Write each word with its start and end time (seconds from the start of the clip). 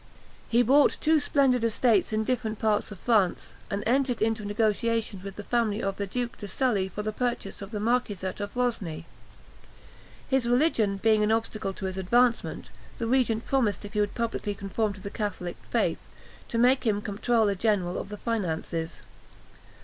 He 0.49 0.63
bought 0.63 0.97
two 0.99 1.19
splendid 1.19 1.63
estates 1.63 2.11
in 2.11 2.23
different 2.23 2.57
parts 2.57 2.89
of 2.91 2.97
France, 2.97 3.53
and 3.69 3.83
entered 3.85 4.19
into 4.19 4.41
a 4.41 4.47
negotiation 4.47 5.21
with 5.21 5.35
the 5.35 5.43
family 5.43 5.79
of 5.83 5.97
the 5.97 6.07
Duke 6.07 6.39
de 6.39 6.47
Sully 6.47 6.87
for 6.89 7.03
the 7.03 7.11
purchase 7.13 7.61
of 7.61 7.69
the 7.69 7.79
marquisate 7.79 8.39
of 8.39 8.51
Rosny. 8.55 9.05
His 10.27 10.49
religion 10.49 10.97
being 10.97 11.21
an 11.21 11.31
obstacle 11.31 11.73
to 11.73 11.85
his 11.85 11.99
advancement, 11.99 12.71
the 12.97 13.05
regent 13.05 13.45
promised, 13.45 13.85
if 13.85 13.93
he 13.93 13.99
would 13.99 14.15
publicly 14.15 14.55
conform 14.55 14.93
to 14.93 15.01
the 15.01 15.11
Catholic 15.11 15.57
faith, 15.69 15.99
to 16.47 16.57
make 16.57 16.83
him 16.83 17.03
comptroller 17.03 17.53
general 17.53 17.99
of 17.99 18.09
the 18.09 18.17
finances. 18.17 19.01